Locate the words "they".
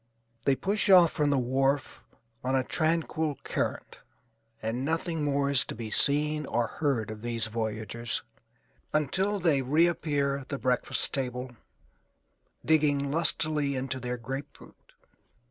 0.45-0.55, 9.37-9.61